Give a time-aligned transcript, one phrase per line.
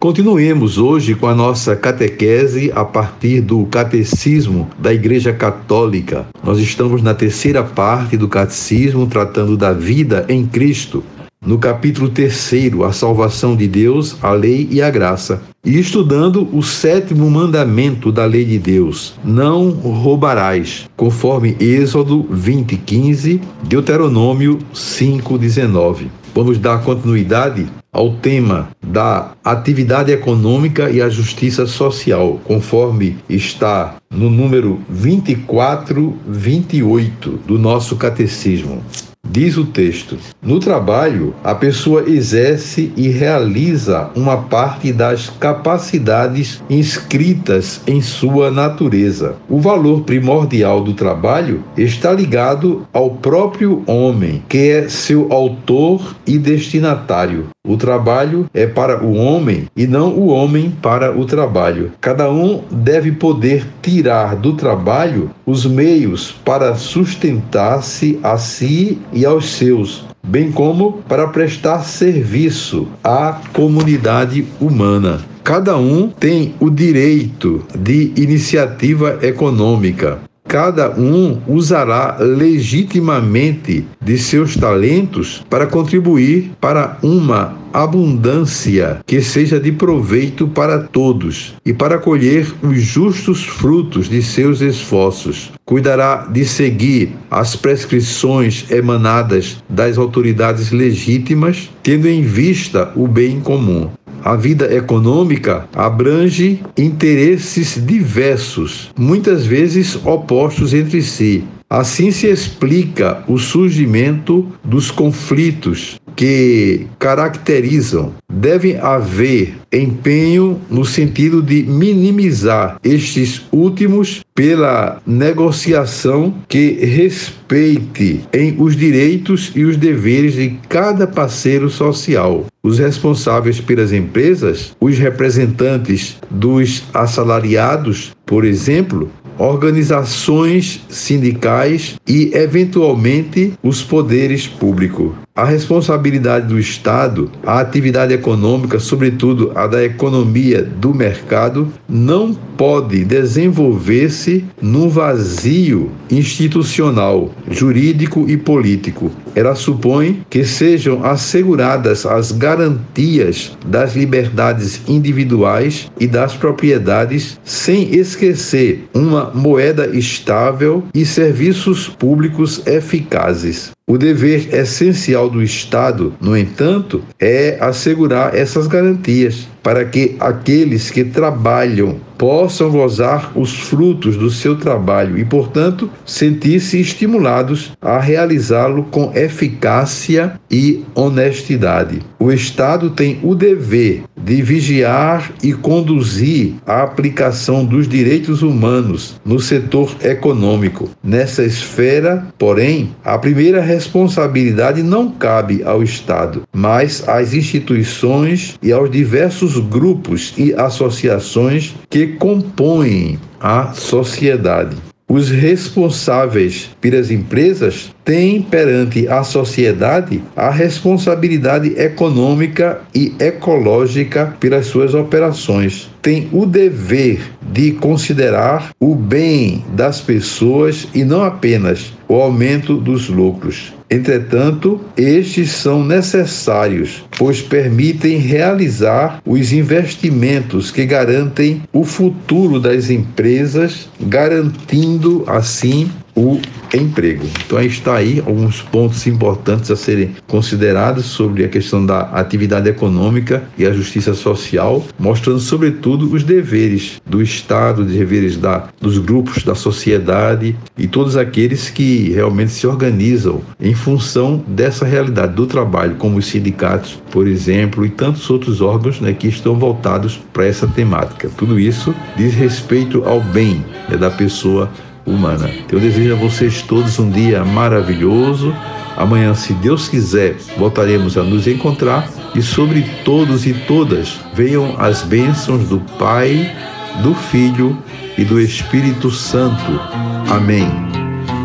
[0.00, 6.24] Continuemos hoje com a nossa catequese a partir do Catecismo da Igreja Católica.
[6.40, 11.02] Nós estamos na terceira parte do Catecismo tratando da vida em Cristo.
[11.44, 15.42] No capítulo terceiro, a salvação de Deus, a lei e a graça.
[15.64, 23.40] E estudando o sétimo mandamento da lei de Deus: não roubarás, conforme Êxodo 20, 15,
[23.64, 26.17] Deuteronômio 5, 19.
[26.34, 34.30] Vamos dar continuidade ao tema da atividade econômica e a justiça social, conforme está no
[34.30, 38.82] número 2428 do nosso catecismo.
[39.30, 47.82] Diz o texto: No trabalho, a pessoa exerce e realiza uma parte das capacidades inscritas
[47.86, 49.36] em sua natureza.
[49.48, 56.38] O valor primordial do trabalho está ligado ao próprio homem, que é seu autor e
[56.38, 57.48] destinatário.
[57.68, 61.92] O trabalho é para o homem e não o homem para o trabalho.
[62.00, 69.50] Cada um deve poder tirar do trabalho os meios para sustentar-se a si e aos
[69.50, 75.20] seus, bem como para prestar serviço à comunidade humana.
[75.44, 80.27] Cada um tem o direito de iniciativa econômica.
[80.48, 89.70] Cada um usará legitimamente de seus talentos para contribuir para uma abundância que seja de
[89.70, 95.52] proveito para todos e para colher os justos frutos de seus esforços.
[95.66, 103.90] Cuidará de seguir as prescrições emanadas das autoridades legítimas, tendo em vista o bem comum.
[104.24, 111.44] A vida econômica abrange interesses diversos, muitas vezes opostos entre si.
[111.70, 118.12] Assim se explica o surgimento dos conflitos que caracterizam.
[118.28, 128.74] Deve haver empenho no sentido de minimizar estes últimos pela negociação que respeite em os
[128.74, 132.46] direitos e os deveres de cada parceiro social.
[132.64, 143.82] Os responsáveis pelas empresas, os representantes dos assalariados, por exemplo, organizações sindicais e, eventualmente, os
[143.82, 145.12] poderes públicos.
[145.38, 153.04] A responsabilidade do Estado, a atividade econômica, sobretudo a da economia do mercado, não pode
[153.04, 159.12] desenvolver-se num vazio institucional, jurídico e político.
[159.32, 168.88] Ela supõe que sejam asseguradas as garantias das liberdades individuais e das propriedades, sem esquecer
[168.92, 173.72] uma moeda estável e serviços públicos eficazes.
[173.86, 181.04] O dever essencial do Estado, no entanto, é assegurar essas garantias para que aqueles que
[181.04, 189.12] trabalham possam gozar os frutos do seu trabalho e, portanto, sentir-se estimulados a realizá-lo com
[189.14, 192.02] eficácia e honestidade.
[192.18, 199.38] O Estado tem o dever de vigiar e conduzir a aplicação dos direitos humanos no
[199.38, 200.90] setor econômico.
[201.02, 208.90] Nessa esfera, porém, a primeira responsabilidade não cabe ao Estado, mas às instituições e aos
[208.90, 214.76] diversos grupos e associações que compõem a sociedade.
[215.10, 224.92] Os responsáveis pelas empresas têm perante a sociedade a responsabilidade econômica e ecológica pelas suas
[224.92, 225.88] operações.
[226.02, 227.22] Tem o dever
[227.52, 233.74] de considerar o bem das pessoas e não apenas o aumento dos lucros.
[233.90, 243.88] Entretanto, estes são necessários, pois permitem realizar os investimentos que garantem o futuro das empresas,
[243.98, 246.40] garantindo assim o
[246.74, 247.24] emprego.
[247.46, 253.44] Então está aí alguns pontos importantes a serem considerados sobre a questão da atividade econômica
[253.56, 259.44] e a justiça social, mostrando sobretudo os deveres do Estado, os deveres da, dos grupos
[259.44, 265.94] da sociedade e todos aqueles que realmente se organizam em função dessa realidade do trabalho,
[265.96, 270.66] como os sindicatos, por exemplo, e tantos outros órgãos né, que estão voltados para essa
[270.66, 271.30] temática.
[271.36, 274.68] Tudo isso diz respeito ao bem né, da pessoa
[275.08, 275.50] humana.
[275.70, 278.54] Eu desejo a vocês todos um dia maravilhoso.
[278.96, 285.02] Amanhã, se Deus quiser, voltaremos a nos encontrar e sobre todos e todas venham as
[285.02, 286.54] bênçãos do Pai,
[287.02, 287.76] do Filho
[288.16, 289.80] e do Espírito Santo.
[290.28, 290.68] Amém.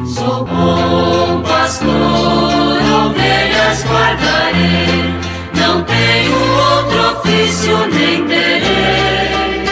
[0.05, 1.91] Sou bom pastor,
[3.07, 5.13] ovelhas guardarei,
[5.55, 9.63] não tenho outro ofício nem terei.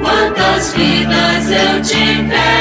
[0.00, 2.57] Quantas vidas eu tiver